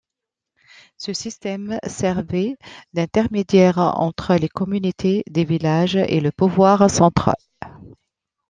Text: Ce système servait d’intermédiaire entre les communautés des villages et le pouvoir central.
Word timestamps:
Ce 0.97 1.13
système 1.13 1.77
servait 1.85 2.57
d’intermédiaire 2.93 3.77
entre 3.77 4.33
les 4.33 4.49
communautés 4.49 5.23
des 5.29 5.43
villages 5.45 5.95
et 5.95 6.19
le 6.21 6.31
pouvoir 6.31 6.89
central. 6.89 7.35